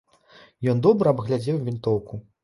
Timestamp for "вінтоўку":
1.67-2.19